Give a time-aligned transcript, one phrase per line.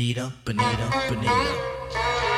[0.00, 2.29] Bonita, bonita, bonita.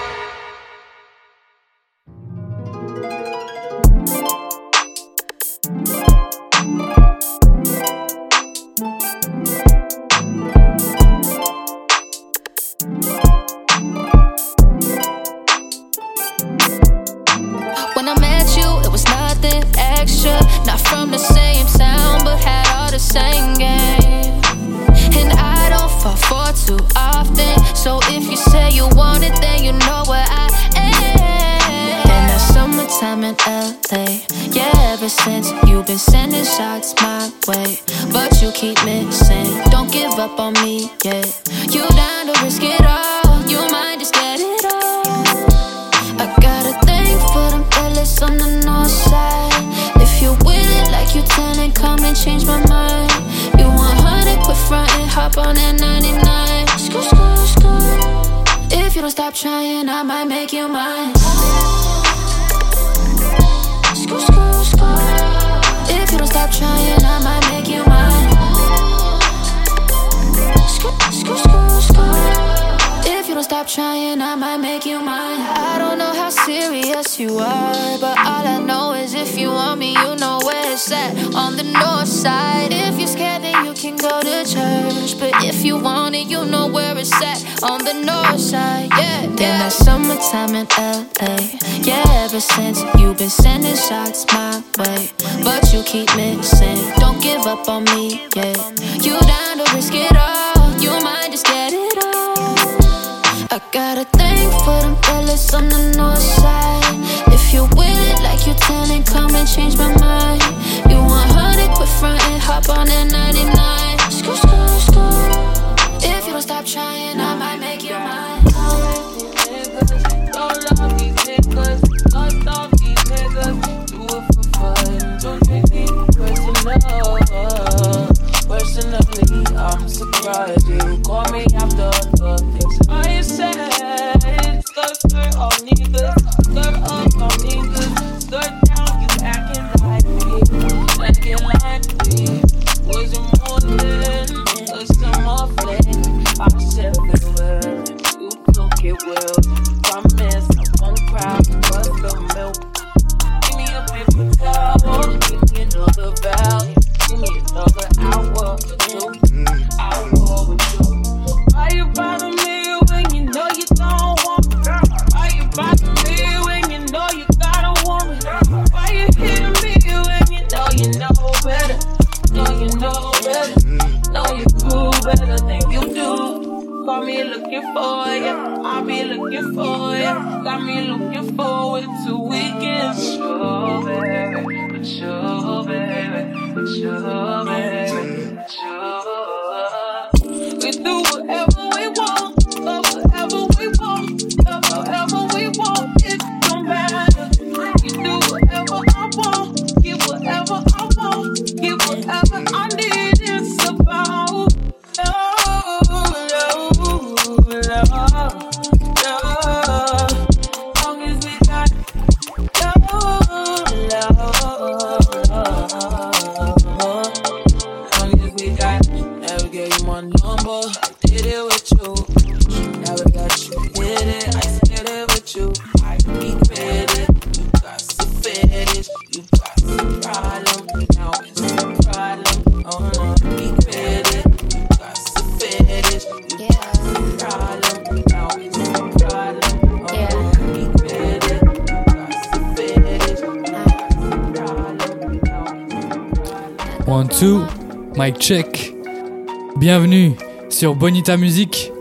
[250.71, 251.73] Bonita Music,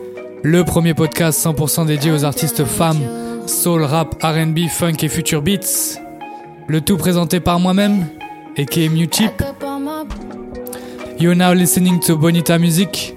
[0.42, 2.98] le premier podcast 100% dédié aux artistes femmes,
[3.46, 6.00] soul, rap, RB, funk et future beats.
[6.68, 8.08] Le tout présenté par moi-même,
[8.58, 9.44] et qui est Mewchip.
[11.20, 13.16] You're now listening to Bonita Music,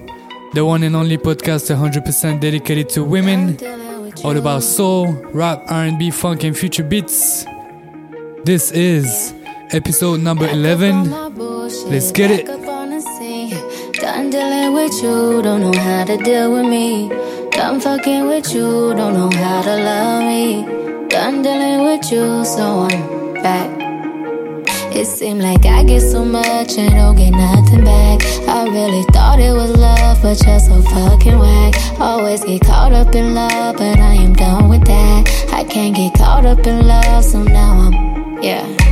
[0.53, 3.57] the one and only podcast 100% dedicated to women,
[4.23, 7.45] all about soul, rap, RB, funk and future beats.
[8.45, 9.33] This is
[9.71, 11.09] episode number 11.
[11.89, 12.64] Let's get it.
[14.65, 17.09] fucking with you, don't know how to deal with me.
[17.51, 21.07] Done fucking with you, don't know how to love me.
[21.07, 23.69] Done dealing with you, so I'm back.
[24.91, 28.23] It seemed like I get so much and don't get nothing back.
[28.47, 31.99] I really thought it was love, but you're so fucking whack.
[31.99, 35.49] Always get caught up in love, but I am done with that.
[35.53, 38.84] I can't get caught up in love, so now I'm, yeah.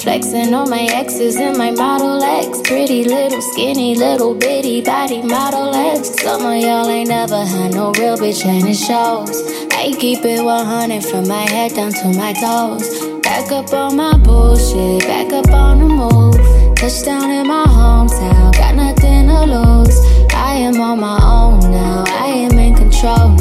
[0.00, 2.60] Flexing on my exes and my Model X.
[2.62, 6.10] Pretty little skinny little bitty body Model X.
[6.22, 9.42] Some of y'all ain't never had no real bitch and it shows.
[9.72, 12.88] I keep it 100 from my head down to my toes.
[13.22, 16.76] Back up on my bullshit, back up on the move.
[16.76, 19.98] Touchdown in my hometown, got nothing to lose.
[20.32, 23.37] I am on my own now, I am in control.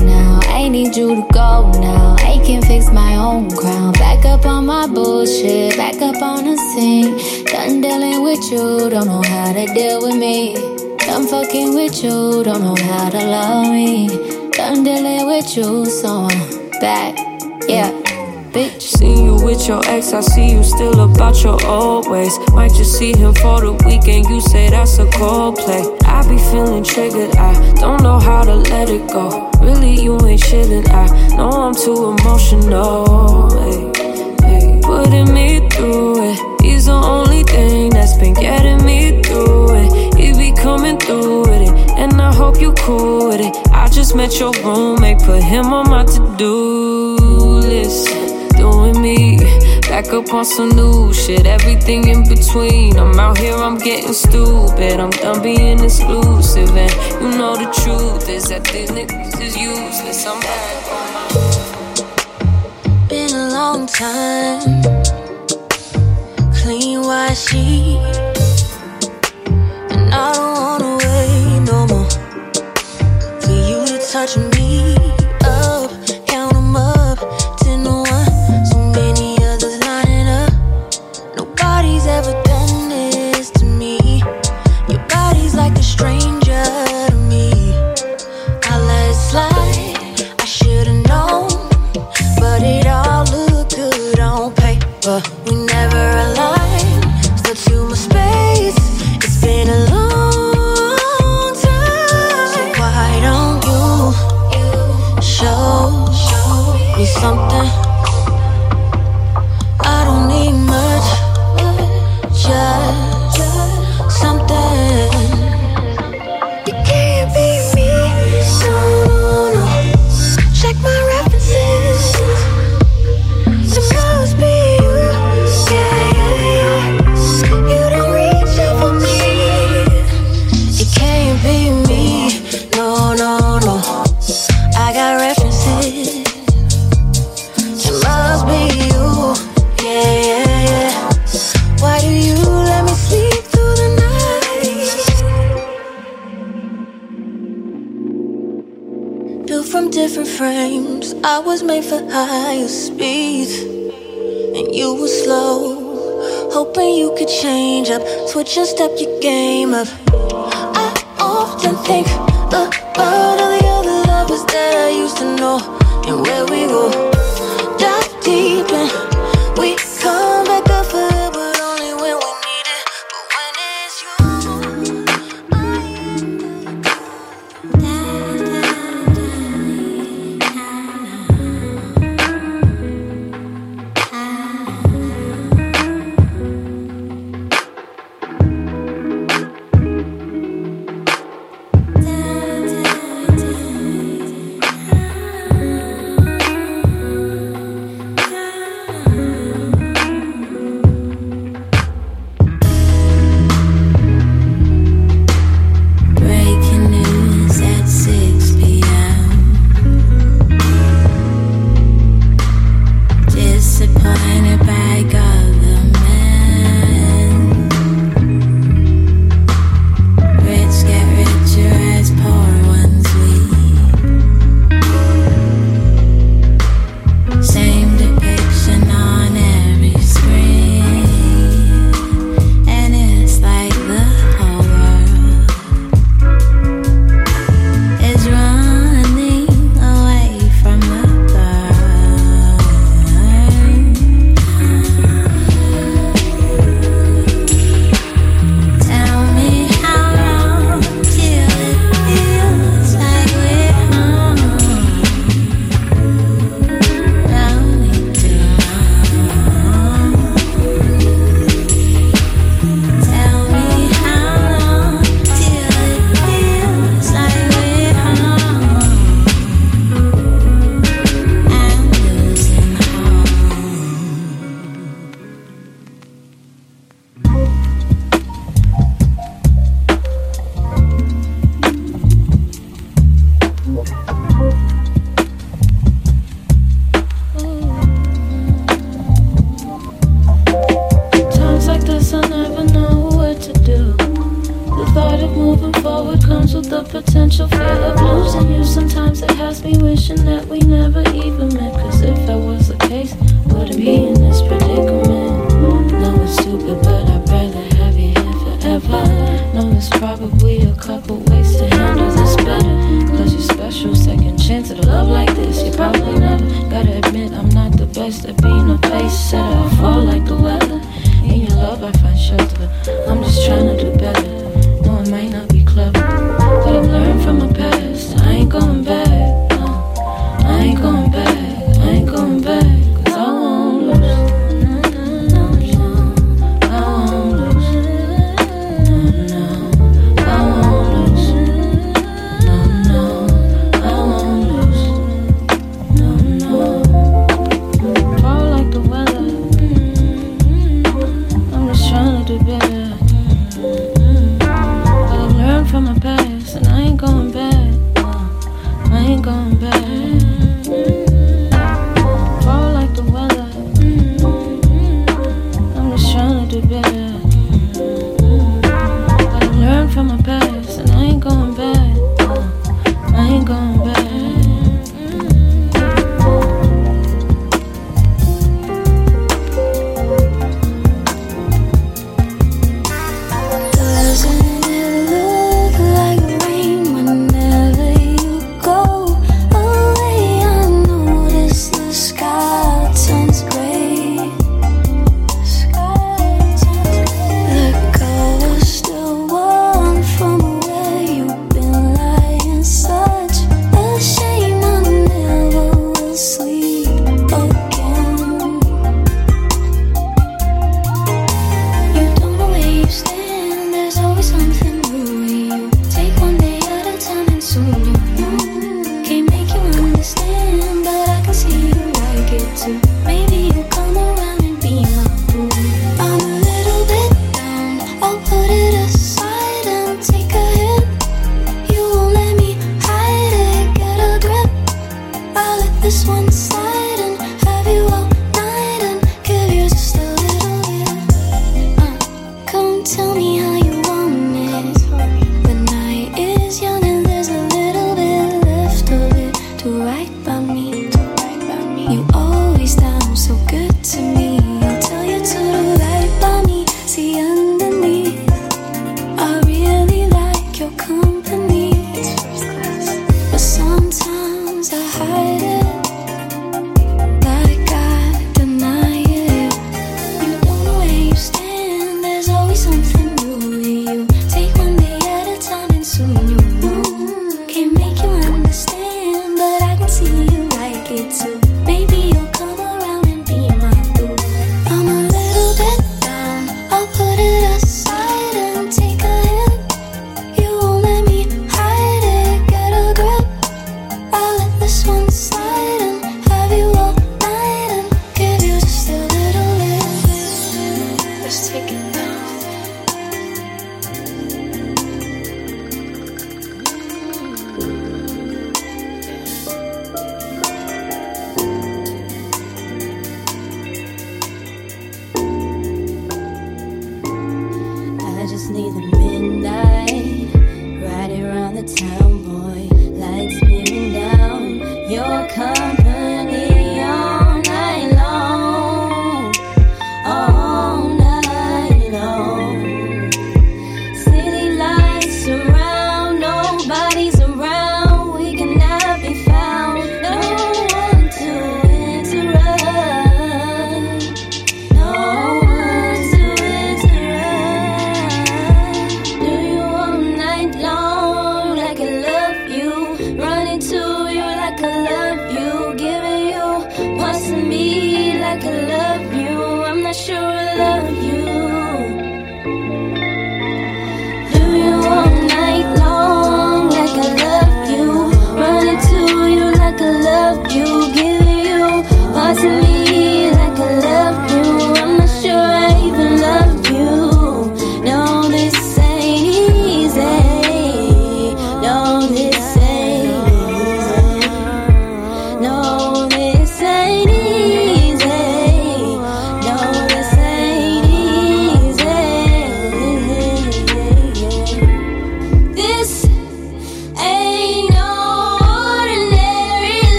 [0.68, 3.94] I need you to go now, I can fix my own crown.
[3.94, 7.16] Back up on my bullshit, back up on the scene.
[7.46, 10.56] Done dealing with you, don't know how to deal with me.
[10.98, 14.10] Done fucking with you, don't know how to love me.
[14.52, 17.16] Done dealing with you, so I'm back,
[17.70, 18.07] yeah
[18.58, 18.82] bitch.
[18.82, 22.34] See you with your ex, I see you still about your old ways.
[22.54, 25.84] Might just see him for the weekend, you say that's a cold play.
[26.06, 29.52] I be feeling triggered, I don't know how to let it go.
[29.62, 31.06] Really, you ain't chillin', I
[31.38, 33.52] know I'm too emotional.
[33.62, 33.80] Hey,
[34.48, 34.82] hey.
[34.82, 40.16] Putting me through it, he's the only thing that's been getting me through it.
[40.18, 43.54] He be coming through with it, and I hope you cool with it.
[43.72, 48.27] I just met your roommate, put him on my to do list
[48.58, 49.38] doing me.
[49.88, 52.98] Back up on some new shit, everything in between.
[52.98, 55.00] I'm out here, I'm getting stupid.
[55.00, 56.70] I'm done being exclusive.
[56.76, 60.26] And you know the truth is that these niggas is useless.
[60.26, 61.28] I'm back on my.
[63.08, 65.27] Been a long time.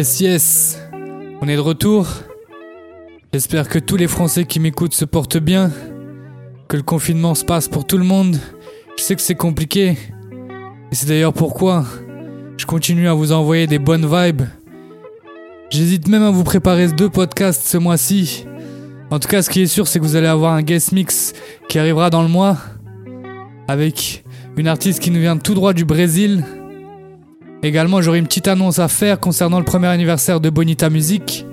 [0.00, 0.78] Yes, yes,
[1.42, 2.08] on est de retour.
[3.34, 5.70] J'espère que tous les Français qui m'écoutent se portent bien,
[6.68, 8.38] que le confinement se passe pour tout le monde.
[8.96, 9.98] Je sais que c'est compliqué,
[10.90, 11.84] et c'est d'ailleurs pourquoi
[12.56, 14.44] je continue à vous envoyer des bonnes vibes.
[15.68, 18.46] J'hésite même à vous préparer deux podcasts ce mois-ci.
[19.10, 21.34] En tout cas, ce qui est sûr, c'est que vous allez avoir un guest mix
[21.68, 22.56] qui arrivera dans le mois
[23.68, 24.24] avec
[24.56, 26.42] une artiste qui nous vient tout droit du Brésil.
[27.62, 31.44] Également, j'aurai une petite annonce à faire concernant le premier anniversaire de Bonita Music.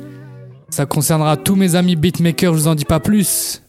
[0.69, 3.61] Ça concernera tous mes amis beatmakers, je vous en dis pas plus.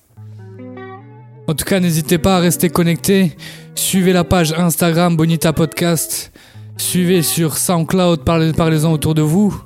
[1.49, 3.37] En tout cas, n'hésitez pas à rester connecté.
[3.75, 6.33] Suivez la page Instagram Bonita Podcast.
[6.77, 9.61] Suivez sur SoundCloud, parlez- parlez-en autour de vous.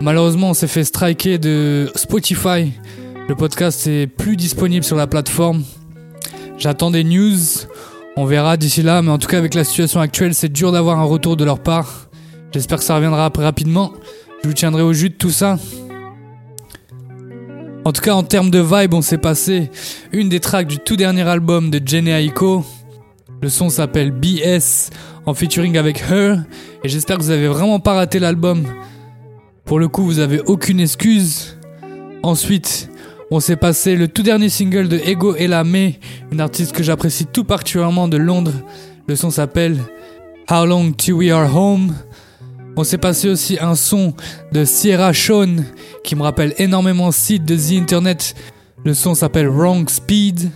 [0.00, 2.72] Malheureusement, on s'est fait striker de Spotify.
[3.28, 5.62] Le podcast est plus disponible sur la plateforme.
[6.58, 7.36] J'attends des news.
[8.16, 10.98] On verra d'ici là, mais en tout cas avec la situation actuelle, c'est dur d'avoir
[10.98, 12.10] un retour de leur part.
[12.52, 13.92] J'espère que ça reviendra après rapidement.
[14.42, 15.58] Je vous tiendrai au jus de tout ça.
[17.84, 19.70] En tout cas, en termes de vibe, on s'est passé
[20.12, 22.64] une des tracks du tout dernier album de Jenny Aiko.
[23.40, 24.90] Le son s'appelle BS
[25.24, 26.36] en featuring avec Her
[26.84, 28.64] et j'espère que vous avez vraiment pas raté l'album.
[29.64, 31.56] Pour le coup, vous avez aucune excuse.
[32.22, 32.90] Ensuite,
[33.34, 35.98] on s'est passé le tout dernier single de Ego et la May,
[36.32, 38.52] une artiste que j'apprécie tout particulièrement de Londres.
[39.06, 39.78] Le son s'appelle
[40.50, 41.94] How Long Till We Are Home.
[42.76, 44.12] On s'est passé aussi un son
[44.52, 45.64] de Sierra Sean
[46.04, 48.34] qui me rappelle énormément Sid de The Internet.
[48.84, 50.50] Le son s'appelle Wrong Speed.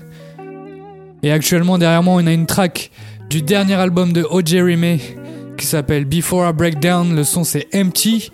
[1.23, 2.91] Et actuellement derrière moi on a une track
[3.31, 4.61] du dernier album de O.J.
[4.77, 5.01] May
[5.57, 7.17] qui s'appelle Before I Break Down.
[7.17, 8.31] Le son c'est Empty.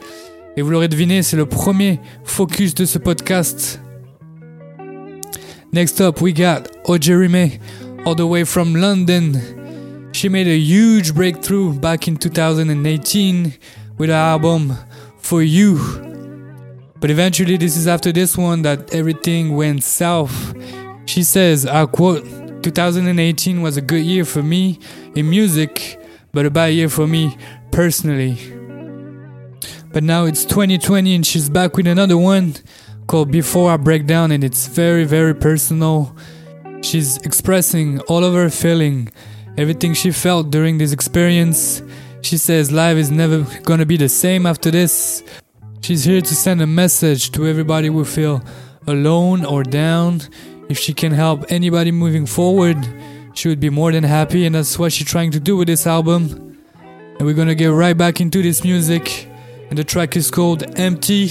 [0.57, 3.81] Et vous l'aurez deviné, c'est le premier focus de ce podcast.
[5.75, 7.59] Next up, we got Ojerime,
[8.05, 10.13] all the way from London.
[10.13, 13.55] She made a huge breakthrough back in 2018
[13.97, 14.77] with her album
[15.17, 15.79] For You.
[17.01, 20.55] But eventually, this is after this one that everything went south.
[21.07, 22.23] She says, I quote,
[22.63, 24.79] 2018 was a good year for me
[25.15, 25.99] in music,
[26.33, 27.39] but a bad year for me
[27.71, 28.37] personally.
[29.91, 32.57] But now it's 2020 and she's back with another one
[33.07, 36.17] called Before I Break Down, and it's very, very personal.
[36.83, 39.11] She's expressing all of her feeling,
[39.57, 41.83] everything she felt during this experience.
[42.23, 45.23] She says life is never gonna be the same after this.
[45.81, 48.43] She's here to send a message to everybody who feel
[48.87, 50.23] alone or down.
[50.69, 52.79] If she can help anybody moving forward,
[53.35, 55.87] she would be more than happy, and that's what she's trying to do with this
[55.87, 56.57] album.
[57.19, 59.29] And we're gonna get right back into this music.
[59.71, 61.31] And the track is called Empty.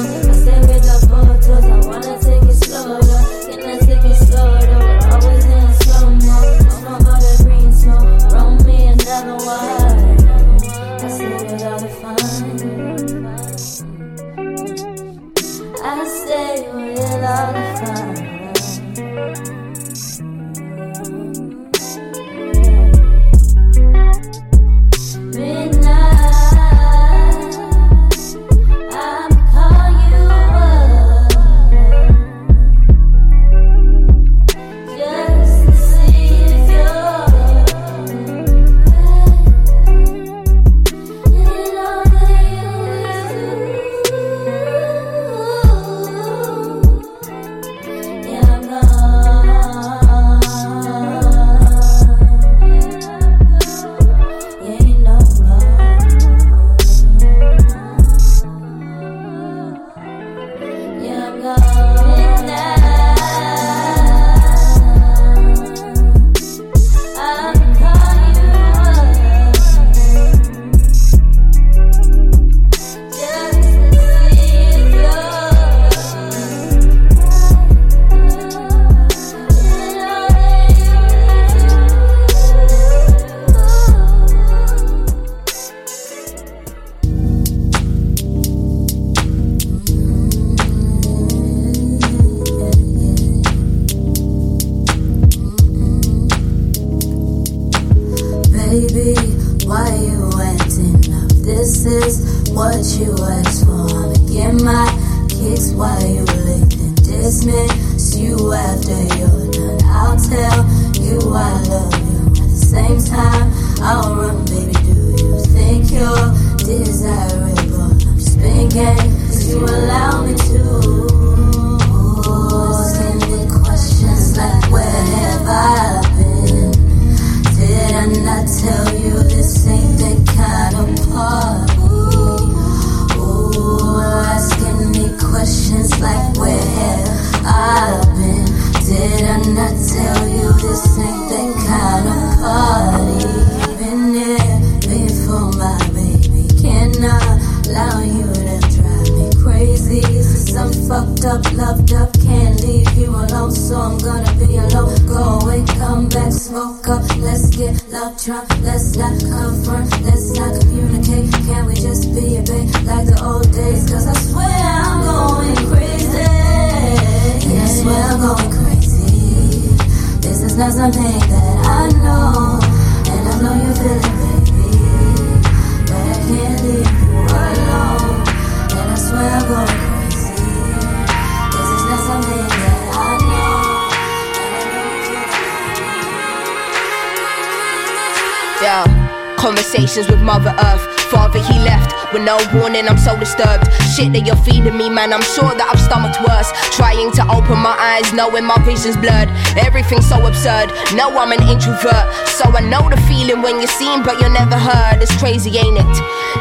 [189.41, 191.00] conversations with Mother Earth.
[191.11, 192.87] Father, he left with no warning.
[192.87, 193.67] I'm so disturbed.
[193.91, 195.11] Shit that you're feeding me, man.
[195.11, 196.47] I'm sure that I've stomached worse.
[196.71, 199.27] Trying to open my eyes, knowing my vision's blurred.
[199.59, 200.71] Everything's so absurd.
[200.95, 202.07] No, I'm an introvert,
[202.39, 205.03] so I know the feeling when you're seen, but you're never heard.
[205.03, 205.95] It's crazy, ain't it?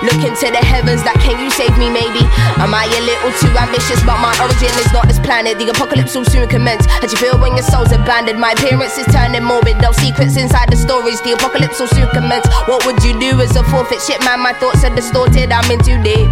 [0.06, 2.22] Looking to the heavens, like, can you save me, maybe?
[2.62, 3.98] Am I a little too ambitious?
[4.06, 5.58] But my origin is not this planet.
[5.58, 6.86] The apocalypse will soon commence.
[6.86, 8.38] How you feel when your soul's abandoned?
[8.38, 9.82] My appearance is turning morbid.
[9.82, 11.18] No secrets inside the stories.
[11.26, 12.46] The apocalypse will soon commence.
[12.70, 14.00] What would you do as a forfeit?
[14.00, 15.50] Shit, man, my thoughts are distorted.
[15.50, 16.28] I'm in too deep.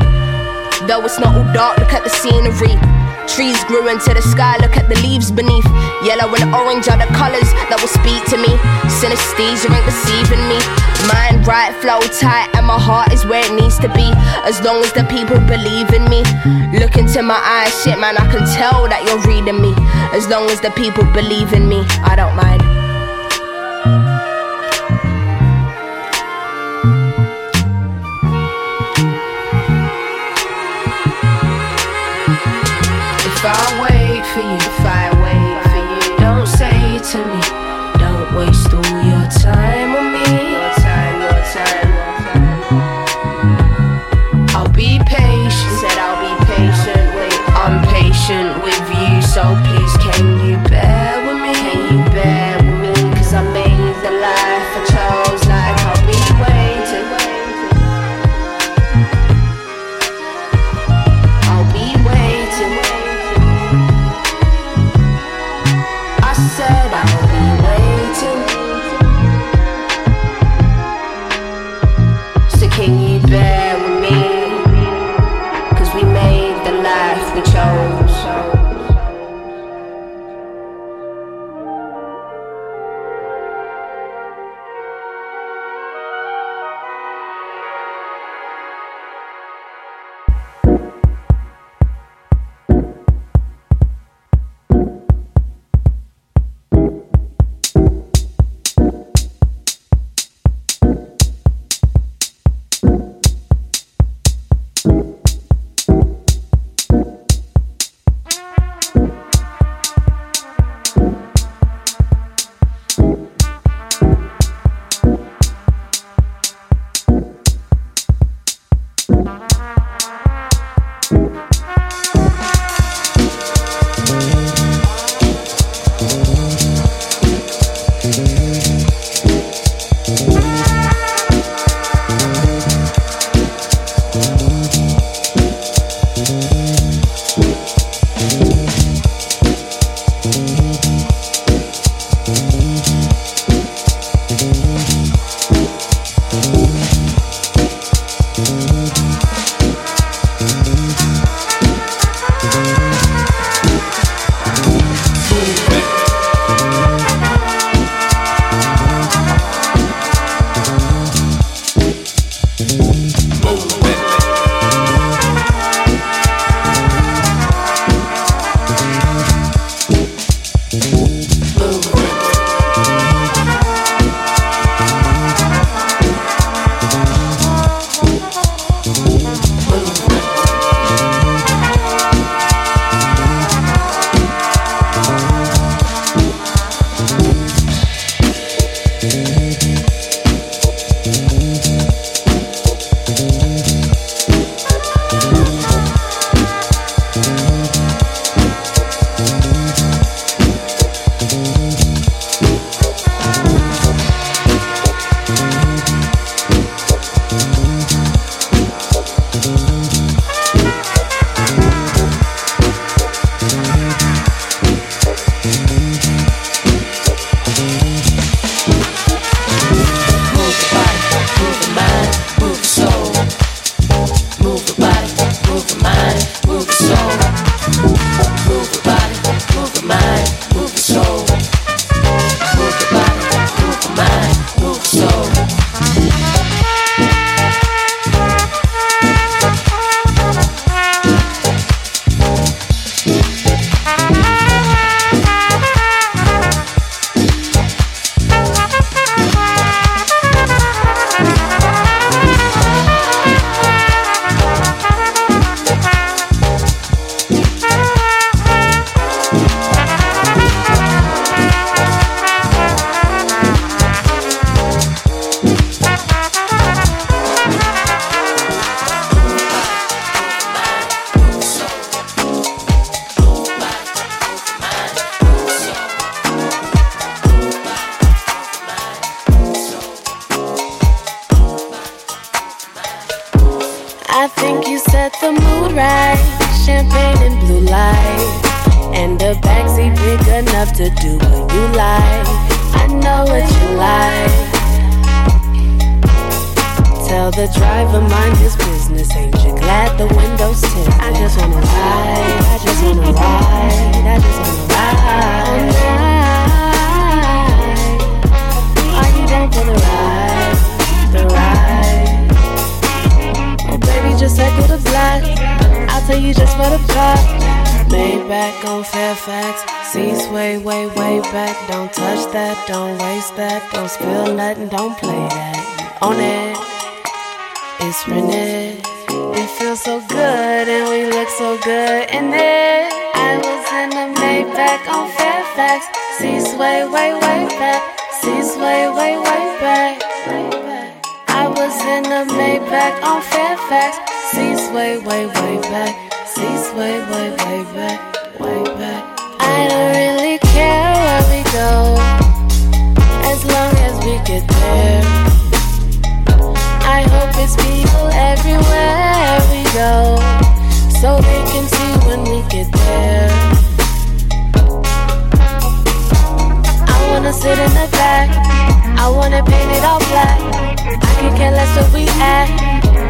[0.86, 2.76] Though it's not all dark, look at the scenery.
[3.26, 5.66] Trees grew into the sky, look at the leaves beneath.
[6.04, 8.52] Yellow and orange are the colors that will speak to me.
[9.00, 10.60] Synesthesia ain't deceiving me.
[11.08, 14.06] Mind right, flow tight, and my heart is where it needs to be.
[14.44, 16.24] As long as the people believe in me.
[16.78, 19.72] Look into my eyes, shit, man, I can tell that you're reading me.
[20.16, 22.87] As long as the people believe in me, I don't mind.
[33.50, 37.40] I wait for you, if I wait for you, don't say to me,
[37.98, 39.77] don't waste all your time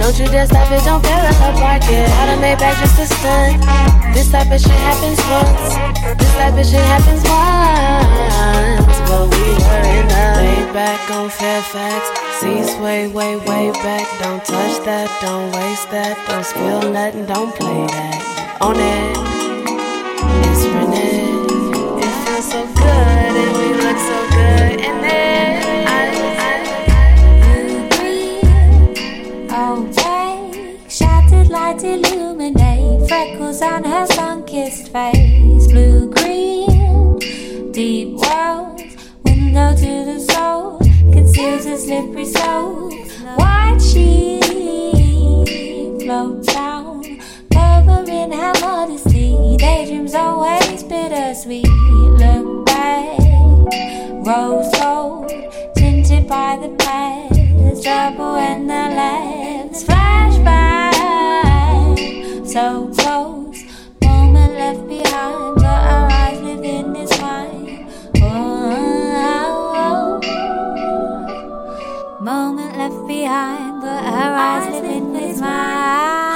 [0.09, 2.09] Don't you dare stop it, don't fail in the parking.
[2.17, 3.61] All the Maybach just a stunt.
[4.15, 5.77] This type of shit happens once.
[6.17, 9.01] This type of shit happens once.
[9.05, 12.09] But we were in a way back on Fairfax.
[12.41, 14.09] Seats way, way, way back.
[14.19, 16.17] Don't touch that, don't waste that.
[16.27, 18.57] Don't spill nothing, don't play that.
[18.63, 19.13] On it,
[20.49, 22.01] it's running.
[22.01, 23.18] It feels so good.
[33.19, 35.67] freckles on her sun-kissed face.
[35.67, 37.19] Blue green,
[37.73, 38.81] deep wells,
[39.25, 40.79] window to the soul,
[41.13, 42.93] conceals a slippery soul.
[43.37, 44.45] White sheet
[46.01, 47.03] float down,
[47.53, 49.57] covering her modesty.
[49.57, 51.67] Daydreams always bittersweet.
[52.23, 53.19] Look back,
[54.29, 55.29] rose gold,
[55.75, 59.83] tinted by the past, the trouble and the laughs.
[59.83, 60.79] Flashback
[62.49, 62.88] so
[73.29, 76.28] behind, but her eyes lit his mine.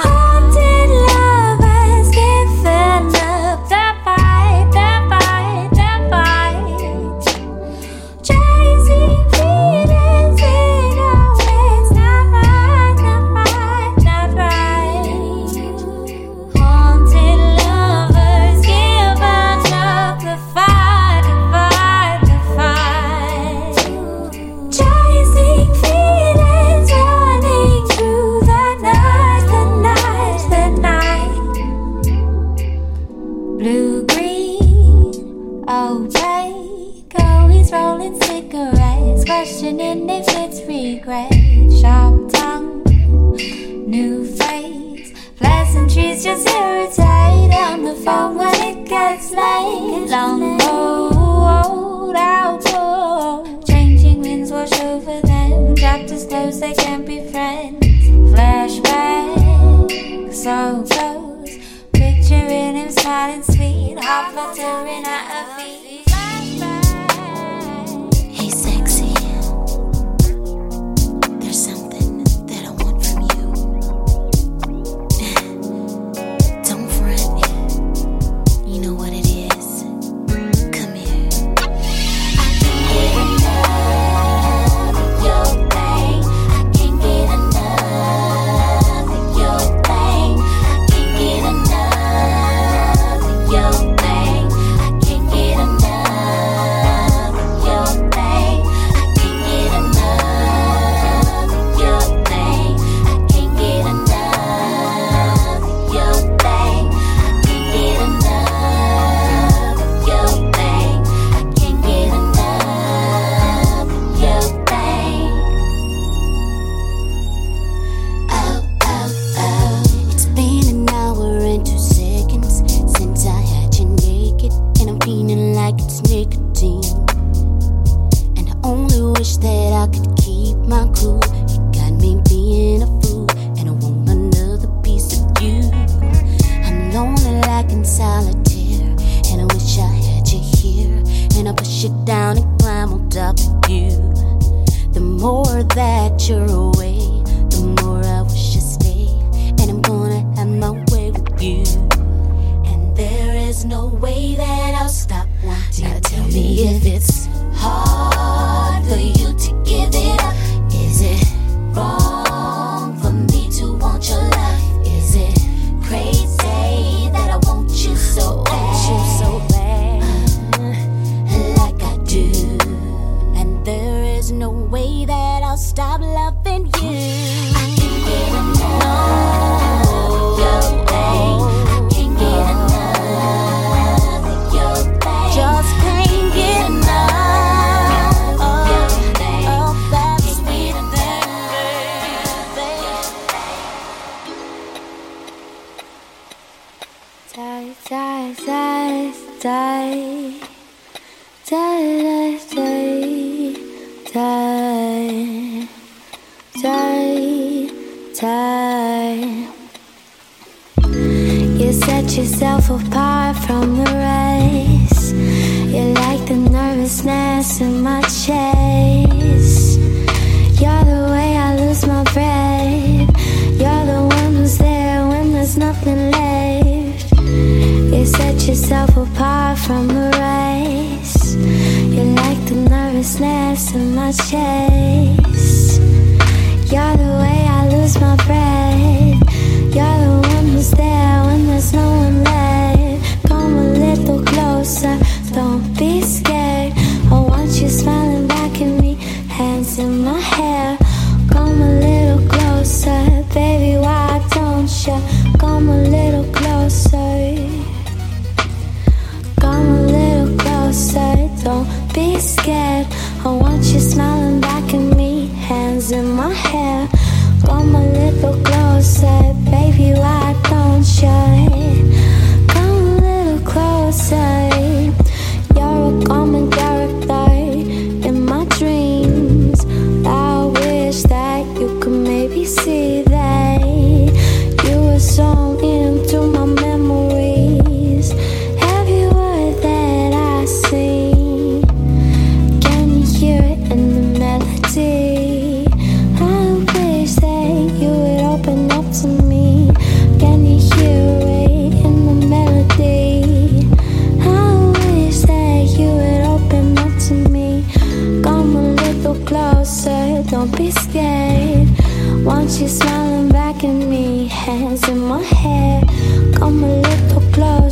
[46.23, 50.07] just irritate on the phone when it gets late.
[50.09, 53.61] Long road outdoor.
[53.65, 55.75] Changing winds wash over them.
[55.75, 58.07] Trapped as close, they can't be friends.
[58.31, 59.33] Flashback,
[60.33, 61.57] so close.
[61.91, 65.92] Picturing him smiling sweet, half fluttering at her feet.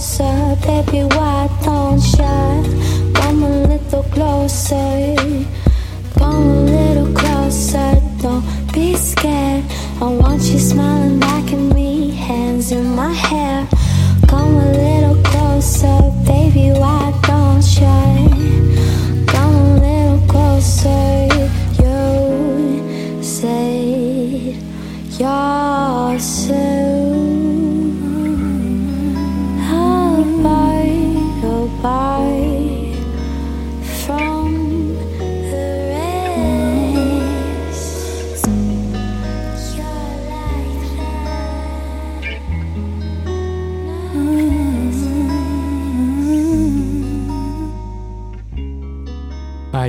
[0.01, 3.13] Closer, baby, why don't you?
[3.13, 5.15] Come a little closer.
[6.17, 8.43] Come a little closer, don't
[8.73, 9.63] be scared.
[10.01, 13.67] I want you smiling back at me, hands in my hair.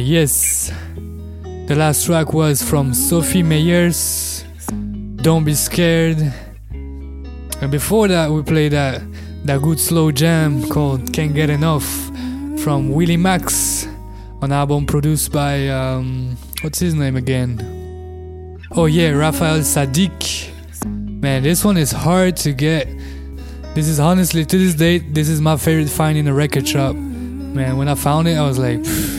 [0.02, 0.72] Yes.
[1.66, 4.44] The last track was from Sophie Meyers,
[5.16, 6.18] Don't Be Scared.
[6.72, 9.00] And before that, we played that,
[9.44, 11.84] that good slow jam called Can't Get Enough
[12.58, 13.86] from Willie Max,
[14.42, 18.58] an album produced by, um, what's his name again?
[18.72, 20.50] Oh, yeah, Raphael Saadiq.
[20.84, 22.88] Man, this one is hard to get.
[23.74, 26.96] This is honestly, to this date, this is my favorite find in a record shop.
[26.96, 29.11] Man, when I found it, I was like, "Pff,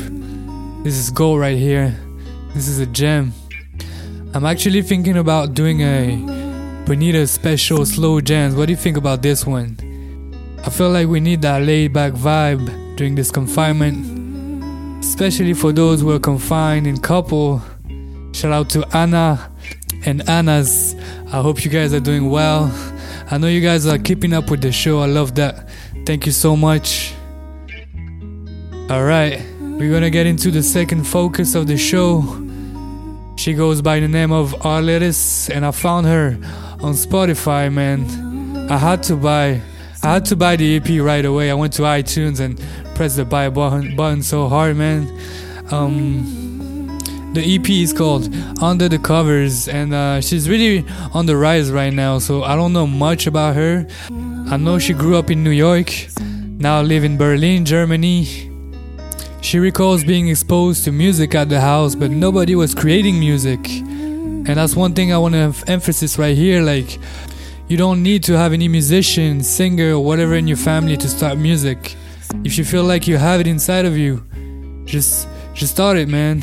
[0.83, 1.97] this is gold right here.
[2.53, 3.33] This is a gem.
[4.33, 8.55] I'm actually thinking about doing a Bonita special slow jams.
[8.55, 9.77] What do you think about this one?
[10.65, 16.01] I feel like we need that laid back vibe during this confinement, especially for those
[16.01, 17.61] who are confined in couple.
[18.33, 19.51] Shout out to Anna
[20.05, 20.95] and Anna's.
[21.31, 22.71] I hope you guys are doing well.
[23.31, 24.99] I know you guys are keeping up with the show.
[24.99, 25.69] I love that.
[26.05, 27.13] Thank you so much.
[28.91, 29.41] Alright,
[29.83, 32.23] we're gonna get into the second focus of the show.
[33.35, 36.37] She goes by the name of Arletis, and I found her
[36.79, 38.07] on Spotify, man.
[38.71, 39.61] I had to buy
[40.01, 41.51] I had to buy the EP right away.
[41.51, 42.57] I went to iTunes and
[42.95, 45.01] pressed the buy button, button so hard, man.
[45.69, 46.39] Um
[47.33, 51.93] The EP is called Under the Covers, and uh, she's really on the rise right
[51.93, 52.19] now.
[52.19, 53.85] So I don't know much about her.
[54.53, 55.89] I know she grew up in New York,
[56.57, 58.52] now live in Berlin, Germany.
[59.43, 63.59] She recalls being exposed to music at the house, but nobody was creating music.
[63.69, 66.61] And that's one thing I want to emphasize right here.
[66.61, 66.97] Like,
[67.67, 71.37] you don't need to have any musician, singer, or whatever in your family to start
[71.37, 71.95] music.
[72.45, 74.23] If you feel like you have it inside of you,
[74.85, 76.41] just just start it, man.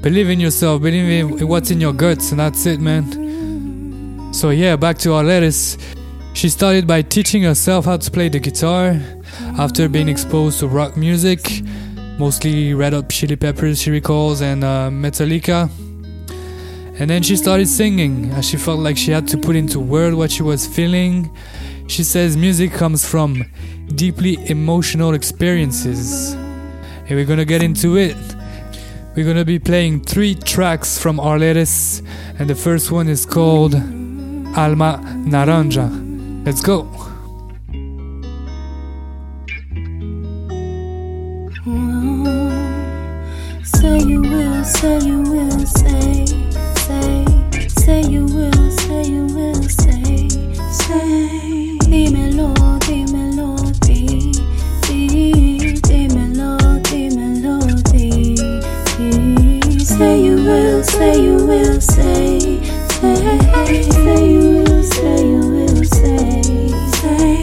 [0.00, 4.32] Believe in yourself, believe in what's in your guts, and that's it, man.
[4.32, 5.78] So yeah, back to Arletis.
[6.32, 9.00] She started by teaching herself how to play the guitar
[9.58, 11.40] after being exposed to rock music,
[12.18, 15.70] mostly Red Hot Chili Peppers, she recalls, and uh, Metallica.
[16.98, 20.16] And then she started singing as she felt like she had to put into words
[20.16, 21.30] what she was feeling.
[21.88, 23.44] She says music comes from
[23.94, 26.32] deeply emotional experiences.
[26.32, 28.16] And we're gonna get into it.
[29.14, 32.02] We're gonna be playing three tracks from Arletis,
[32.38, 35.88] and the first one is called Alma Naranja.
[36.44, 37.15] Let's go.
[44.08, 46.26] You will, say you will, say,
[46.86, 47.24] say,
[47.68, 50.28] say you will, say you will, say,
[50.70, 51.78] say.
[51.90, 52.54] Dímelo,
[52.86, 54.32] dímelo, di,
[54.86, 56.56] di, dímelo,
[56.88, 57.58] dímelo,
[57.92, 58.34] di,
[58.96, 59.84] di.
[59.84, 62.60] Say you will, say you will, say,
[63.00, 63.16] say,
[63.90, 66.42] say you will, say you will, say,
[66.98, 67.42] say.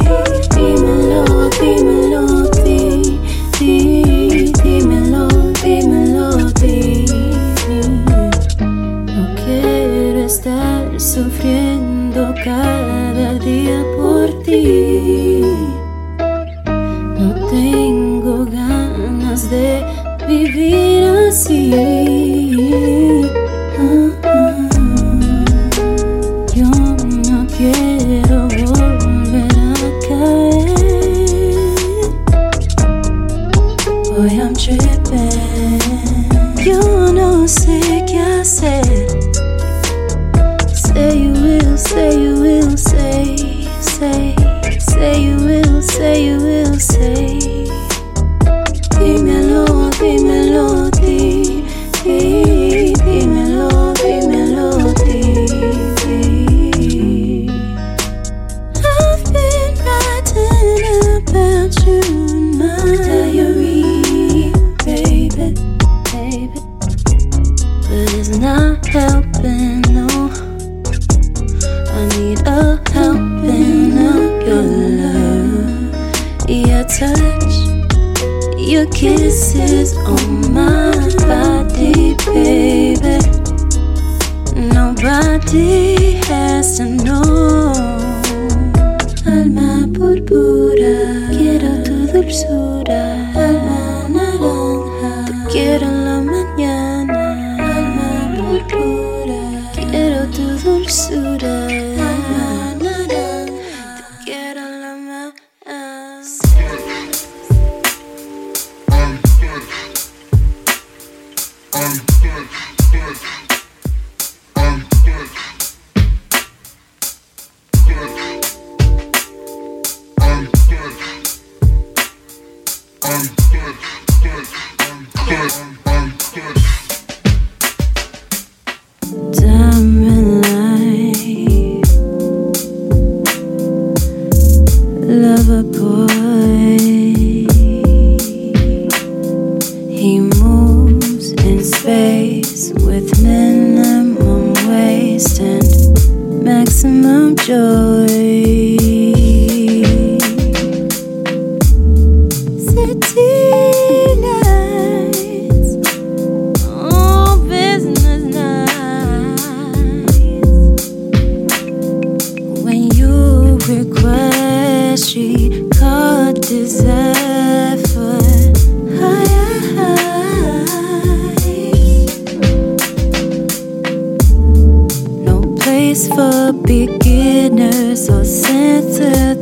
[0.53, 2.02] Dímelo, dímelo,
[12.31, 15.41] cada día por ti.
[17.19, 19.83] No tengo ganas de
[20.27, 22.22] vivir así.
[45.83, 47.12] Say you will, say.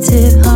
[0.04, 0.51] Sensitive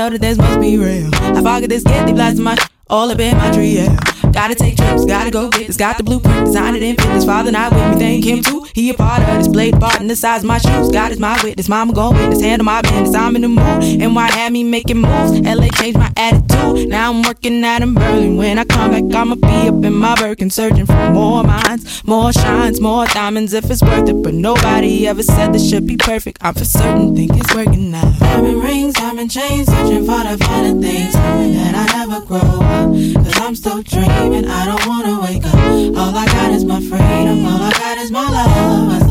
[0.00, 1.10] know that this must be real.
[1.14, 2.56] I forget this get, they blasting my
[2.88, 3.94] all up in my tree, yeah.
[4.32, 5.76] Gotta take trips, gotta go get this.
[5.76, 7.26] Got the blueprint, designed it in fitness.
[7.26, 8.66] Father not with me, thank him too.
[8.74, 9.28] He a part of
[9.60, 10.90] blade part in the size my shoes.
[10.90, 12.40] God is my witness, mama gon' witness.
[12.40, 14.00] Handle my business, I'm in the mood.
[14.00, 15.38] And why had me making moves?
[15.40, 16.88] LA changed my attitude.
[16.88, 18.38] Now I'm working out in Berlin.
[18.38, 22.32] When I come back, I'ma be up in my Birkin, searching for more minds, more
[22.32, 24.22] shines, more diamonds if it's worth it.
[24.22, 26.38] But nobody ever said this should be perfect.
[26.40, 28.16] I'm for certain, think it's working now.
[28.18, 31.14] Diamond rings, diamond chains, searching for the finer things.
[31.14, 32.88] Hoping that I never grow up.
[33.24, 35.54] Cause I'm still dreaming, I don't wanna wake up.
[36.00, 39.10] All I got is my freedom, all I got is my love.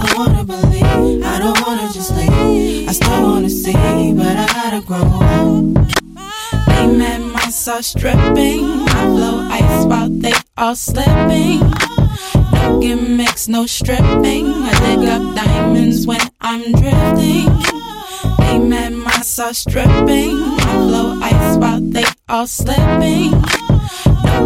[2.90, 5.62] I still wanna see, but I gotta grow.
[6.66, 8.66] They met my sauce stripping.
[8.66, 11.60] I blow ice while they all slipping.
[12.52, 14.48] No gimmicks, no stripping.
[14.48, 17.50] I dig up diamonds when I'm drifting.
[18.40, 20.40] They met my sauce stripping.
[20.42, 23.69] I blow ice while they all slipping.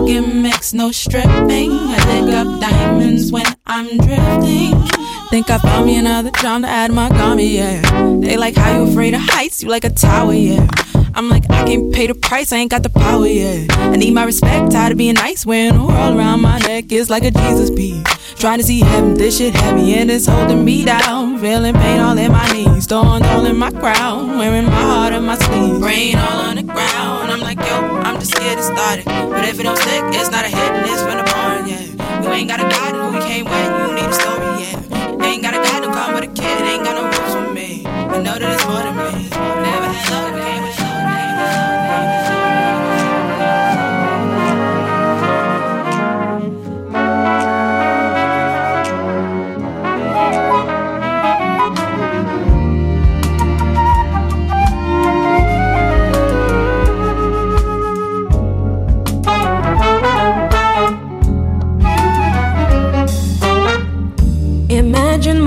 [0.05, 1.71] Gimmicks, no stripping.
[1.71, 4.81] I dig up diamonds when I'm drifting.
[5.29, 7.81] Think I found me another charm to add my garment, yeah.
[8.19, 10.67] They like how you afraid of heights, you like a tower, yeah.
[11.15, 13.65] I'm like, I can't pay the price, I ain't got the power, yeah.
[13.69, 17.23] I need my respect, tired of being nice the world around my neck is like
[17.23, 18.03] a Jesus piece.
[18.35, 21.37] Trying to see heaven, this shit heavy and it's holding me down.
[21.39, 24.37] Feeling pain all in my knees, thorns all in my crown.
[24.37, 27.31] Wearing my heart on my sleeve, brain all on the ground.
[27.31, 27.82] I'm like, yo,
[28.23, 29.05] To start it.
[29.05, 32.21] But if it don't stick, it's not a hit and it's from the barn, yeah.
[32.23, 34.42] You ain't got a guide who we came with, you need a story,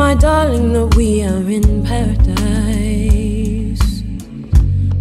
[0.06, 2.26] my darling, that we are in paradise.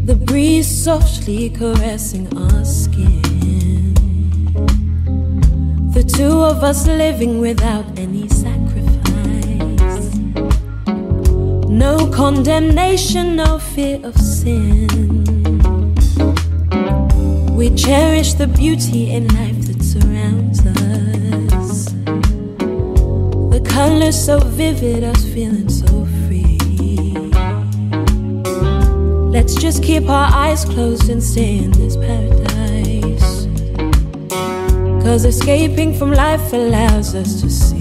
[0.10, 3.94] The breeze softly caressing our skin.
[5.94, 10.08] The two of us living without any sacrifice.
[11.70, 14.88] No condemnation, no fear of sin.
[17.56, 20.85] We cherish the beauty in life that surrounds us.
[23.68, 26.58] Colors so vivid, us feeling so free.
[29.30, 33.48] Let's just keep our eyes closed and stay in this paradise.
[35.04, 37.75] Cause escaping from life allows us to see.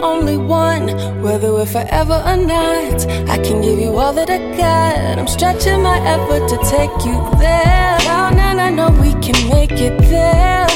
[0.00, 0.88] Only one.
[1.22, 5.18] Whether we're forever or not, I can give you all that I got.
[5.18, 7.98] I'm stretching my effort to take you there.
[8.00, 10.66] Down and I know we can make it there.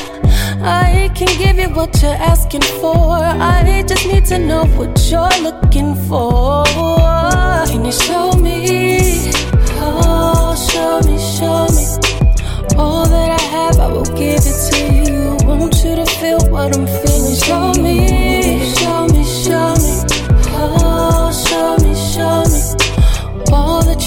[0.65, 3.17] I can give you what you're asking for.
[3.19, 6.65] I just need to know what you're looking for.
[7.67, 9.31] Can you show me?
[9.85, 11.85] Oh, show me, show me.
[12.77, 15.37] All that I have, I will give it to you.
[15.47, 17.35] Want you to feel what I'm feeling.
[17.35, 18.32] Show me,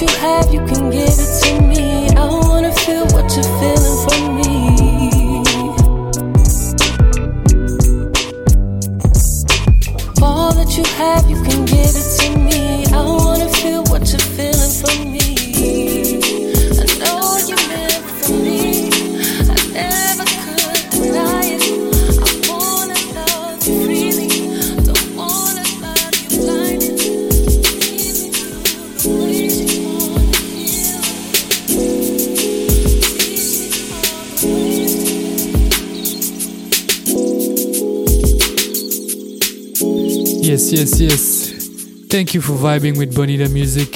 [0.02, 2.10] You have, you can give it to me.
[2.18, 4.46] I wanna feel what you're feeling for me.
[10.22, 11.65] All that you have, you can
[40.68, 41.68] Yes, yes, yes.
[42.10, 43.94] Thank you for vibing with Bonita Music.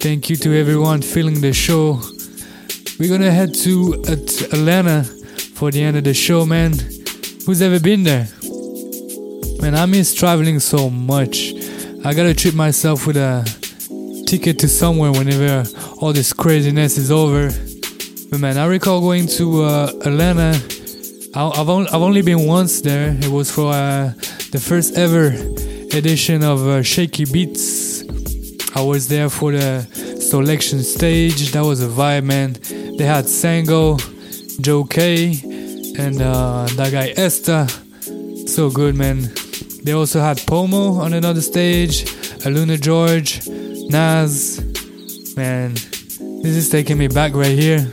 [0.00, 2.00] Thank you to everyone feeling the show.
[2.98, 5.04] We're gonna head to at Atlanta
[5.54, 6.72] for the end of the show, man.
[7.46, 8.26] Who's ever been there?
[9.60, 11.52] Man, I miss traveling so much.
[12.04, 13.44] I gotta treat myself with a
[14.26, 15.68] ticket to somewhere whenever
[16.00, 17.48] all this craziness is over.
[18.30, 20.60] But man, I recall going to uh, Atlanta.
[21.34, 23.16] I- I've, on- I've only been once there.
[23.20, 24.12] It was for uh,
[24.50, 25.30] the first ever
[25.92, 28.02] edition of uh, Shaky Beats.
[28.74, 29.86] I was there for the
[30.18, 31.52] Soulection stage.
[31.52, 32.54] That was a vibe, man.
[32.96, 33.98] They had Sango,
[34.60, 35.40] Joe Kay,
[35.98, 37.68] and uh, that guy Esta.
[38.48, 39.30] So good, man.
[39.84, 42.04] They also had Pomo on another stage,
[42.44, 43.46] Aluna George,
[43.88, 44.60] Nas.
[45.36, 47.90] Man, this is taking me back right here.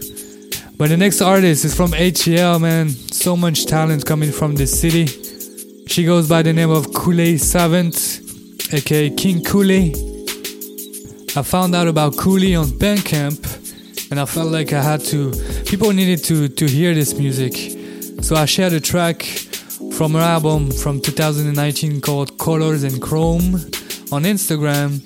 [0.77, 2.89] But the next artist is from HCL, man.
[2.89, 5.22] So much talent coming from this city.
[5.87, 7.95] She goes by the name of Kool Savant,
[8.71, 9.93] aka King Kooley.
[11.37, 15.31] I found out about Kooley on Bandcamp, and I felt like I had to.
[15.65, 17.53] People needed to to hear this music,
[18.23, 19.23] so I shared a track
[19.93, 23.55] from her album from 2019 called Colors and Chrome
[24.11, 25.01] on Instagram,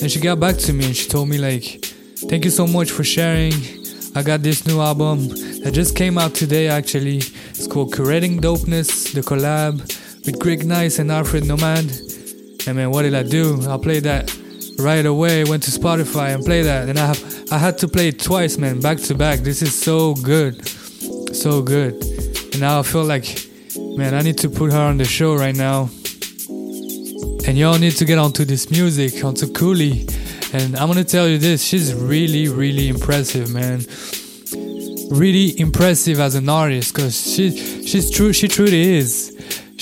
[0.00, 1.84] and she got back to me and she told me like,
[2.30, 3.52] "Thank you so much for sharing.
[4.14, 5.28] I got this new album
[5.62, 7.18] that just came out today actually.
[7.50, 9.80] It's called Curating Dopeness, the collab
[10.24, 11.90] with Greg Nice and Alfred Nomad.
[12.66, 13.60] And man, what did I do?
[13.68, 14.32] I played that
[14.78, 15.44] right away.
[15.44, 18.56] Went to Spotify and played that, and I have I had to play it twice,
[18.58, 19.40] man, back to back.
[19.40, 20.66] This is so good,
[21.34, 21.94] so good.
[22.52, 23.26] And now I feel like,
[23.96, 25.90] man, I need to put her on the show right now.
[27.46, 30.06] And y'all need to get onto this music, onto Cooley.
[30.52, 33.84] And I'm gonna tell you this, she's really, really impressive, man.
[35.10, 37.50] really impressive as an artist because she
[37.86, 39.31] she's true she truly is.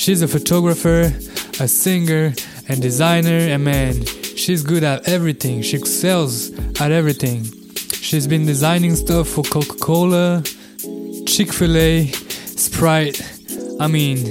[0.00, 1.12] She's a photographer,
[1.62, 2.32] a singer,
[2.68, 5.60] and designer, and man, she's good at everything.
[5.60, 7.44] She excels at everything.
[7.92, 10.42] She's been designing stuff for Coca-Cola,
[11.26, 13.20] Chick-fil-A, Sprite.
[13.78, 14.24] I mean,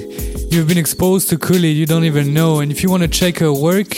[0.49, 2.61] you've been exposed to Cooley, you don't even know.
[2.61, 3.95] And if you want to check her work,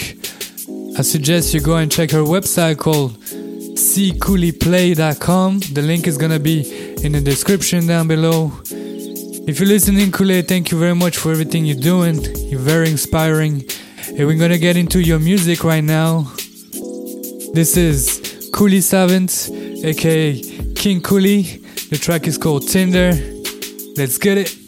[0.97, 5.59] I suggest you go and check her website called ccooleyplay.com.
[5.71, 8.51] The link is gonna be in the description down below.
[9.47, 12.21] If you're listening, Kule, thank you very much for everything you're doing.
[12.49, 13.63] You're very inspiring.
[14.07, 16.31] And we're gonna get into your music right now.
[17.53, 19.49] This is Cooley Savant,
[19.83, 20.39] aka
[20.75, 21.41] King Cooley.
[21.89, 23.13] The track is called Tinder.
[23.97, 24.60] Let's get it.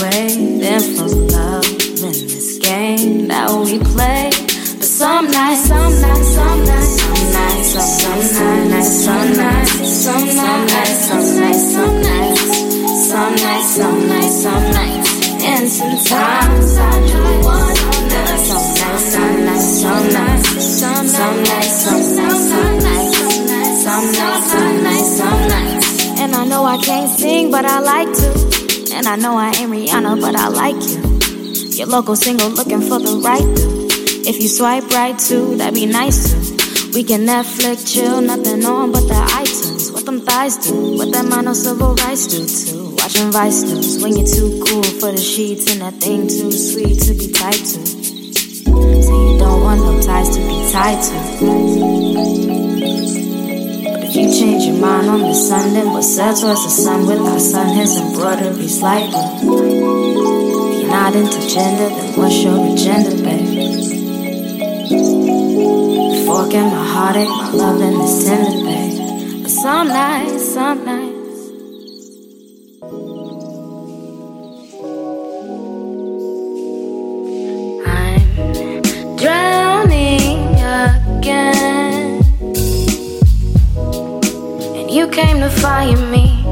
[0.00, 1.64] Waiting for love
[2.00, 4.30] in this game that we play.
[4.80, 10.44] But some nights, some nights, some nights, some nights, some nights, some nights, some nights,
[10.50, 12.44] some nights, some nights,
[13.10, 15.10] some nights, some nights, some nights,
[15.44, 17.80] and sometimes I do wonder.
[18.40, 20.48] Some nights, some nights, some nights,
[20.80, 22.04] some nights, some nights, some
[22.70, 23.16] nights,
[23.84, 26.20] some nights, some nights, some nights.
[26.20, 28.59] And I know I can't sing, but I like to.
[29.00, 31.00] And I know I ain't Rihanna, but I like you.
[31.74, 33.40] Your local single looking for the right.
[34.28, 36.92] If you swipe right too, that'd be nice too.
[36.92, 39.90] We can Netflix chill, nothing on but the iTunes.
[39.94, 42.94] What them thighs do, what that mono civil rights do too.
[42.96, 47.00] Watching Vice News when you're too cool for the sheets and that thing too sweet
[47.00, 47.80] to be tied to.
[47.80, 51.02] So you don't want no ties to be tied
[52.44, 52.49] to.
[54.10, 57.38] You change your mind on the sun, then we'll sail towards the sun with our
[57.38, 63.46] sun, his embroideries like If you're not into gender, then what's your agenda, babe?
[66.26, 69.42] Fork in my heartache, my loving is tender, babe.
[69.42, 70.99] But some nights, some nights.
[85.60, 86.42] Find me.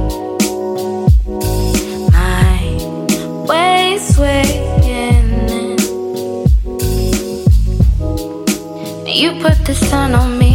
[2.13, 2.61] My
[3.49, 5.27] ways swaying in.
[9.07, 10.55] You put the sun on me.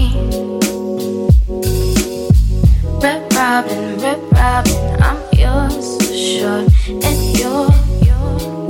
[3.02, 6.64] Red Robin, Red Robin, I'm yours for sure.
[7.08, 7.74] And you're,
[8.06, 8.68] you're.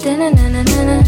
[0.00, 0.96] Da-na-na-na-na-na.
[0.96, 1.05] Batman,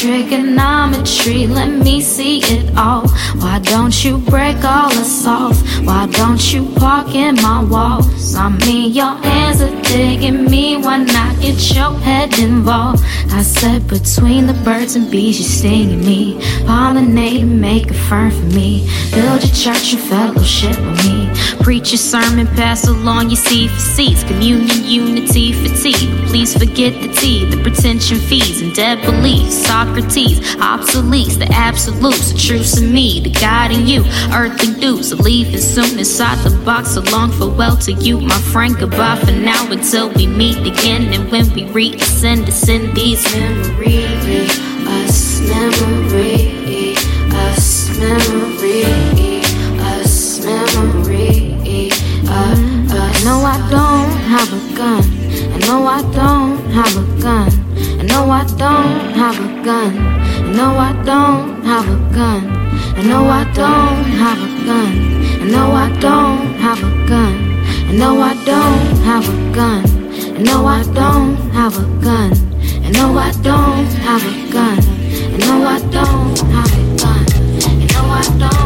[0.00, 1.46] trigonometry.
[1.46, 3.08] Let me see it all.
[3.40, 5.56] Why don't you break all us off?
[5.84, 8.34] Why don't you park in my walls?
[8.34, 10.76] I mean, your hands are digging me.
[10.76, 13.02] Why not get your head involved?
[13.30, 16.38] I said, between the birds and bees, you're stinging me.
[16.66, 18.88] Pollinate and make a fern for me.
[19.12, 21.55] Build a church and fellowship with me.
[21.66, 24.22] Preach your sermon, pass along your seed for seats.
[24.22, 26.16] Communion, unity, fatigue.
[26.28, 29.66] Please forget the tea, the pretension fees, and dead beliefs.
[29.66, 34.04] Socrates, obsolete, the absolutes, the truths in me, the God in you.
[34.32, 36.94] Earthly dues, leaving soon inside the box.
[36.94, 38.76] Along farewell to you, my friend.
[38.78, 41.12] Goodbye for now until we meet again.
[41.12, 44.56] And when we reascend, ascend these memories.
[44.86, 46.94] Us memory,
[47.34, 48.35] us memory,
[53.26, 55.02] uh, no, I don't have a gun.
[55.52, 57.50] I know I don't have a gun.
[57.98, 59.96] I know I don't have a gun.
[59.96, 62.46] I know I don't have a gun.
[62.96, 64.94] I know I don't have a gun.
[65.40, 67.34] I know I don't have a gun.
[67.88, 69.84] I know I don't have a gun.
[70.36, 72.32] I know I don't have a gun.
[72.84, 74.78] I know I don't have a gun.
[75.32, 77.26] I know I don't have a gun.
[77.64, 78.65] I know I don't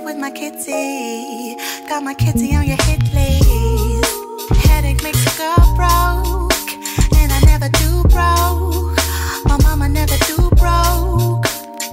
[0.00, 1.56] indecisive with my kitty.
[1.88, 4.66] Got my kitty on your hit list.
[4.66, 6.52] Headache makes a girl broke.
[7.16, 8.96] And I never do broke.
[9.44, 11.46] My mama never do broke.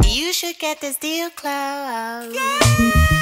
[0.05, 2.34] You should get this deal closed.
[2.34, 3.16] Baby,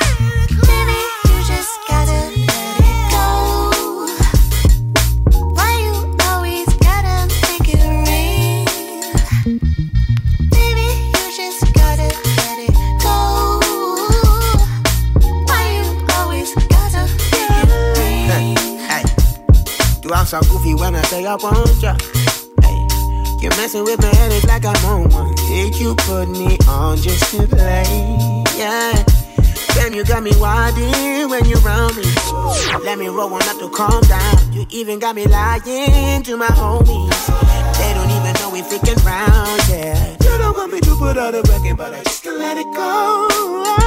[20.06, 21.96] do I'm so goofy when I say I want ya.
[22.62, 22.88] Hey,
[23.42, 25.36] you're messing with my head, it's like I'm on one.
[25.48, 27.84] Did you put me on just to play?
[28.58, 29.04] Yeah.
[29.74, 32.04] Damn, you got me winding when you're around me.
[32.84, 34.54] Let me roll one up to calm down.
[34.54, 37.28] You even got me lying to my homies.
[37.78, 40.12] They don't even know we freaking round, yeah.
[40.22, 43.85] You don't want me to put out a record, but I just let it go.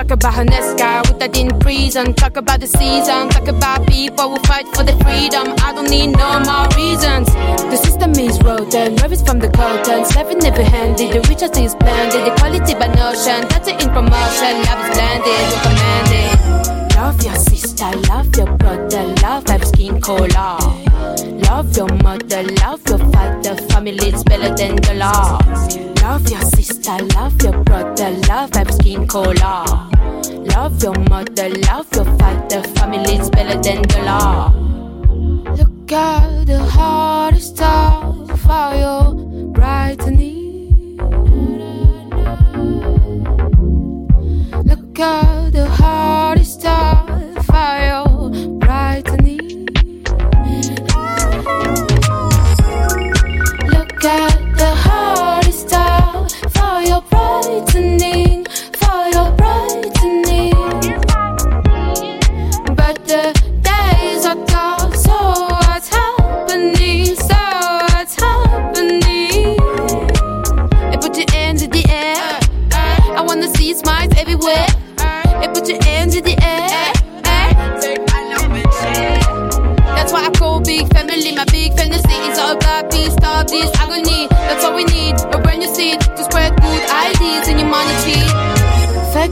[0.00, 2.14] Talk about her next guy with that in prison.
[2.14, 3.28] Talk about the season.
[3.28, 5.52] Talk about people who fight for the freedom.
[5.60, 7.28] I don't need no more reasons.
[7.68, 8.96] The system is rotten.
[8.96, 10.16] Rabbits from the curtains.
[10.16, 11.12] Left never handed.
[11.12, 12.24] The richest is blended.
[12.24, 13.44] The quality by notion.
[13.52, 14.64] That's it in promotion.
[14.64, 15.44] Love is blended.
[15.52, 16.39] Recommended.
[17.00, 17.90] Love your sister.
[18.08, 19.02] Love your brother.
[19.22, 20.58] Love have skin color.
[21.48, 22.42] Love your mother.
[22.62, 23.56] Love your father.
[23.68, 25.38] Family is better than the law.
[26.02, 29.64] Love your sister, love your brother, love have skin color.
[30.54, 34.50] Love your mother, love your father, family is better than the law.
[35.56, 38.12] Look at the hardest star
[38.44, 39.14] for your
[39.52, 40.96] brightening.
[44.64, 46.09] Look at the hardest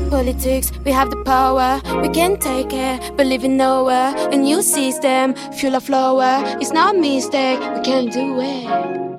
[0.09, 1.81] politics, we have the power.
[2.03, 4.15] We can take it, believe in nowhere.
[4.31, 6.43] A new system, fuel of flower.
[6.61, 9.18] It's not a mistake, we can do it.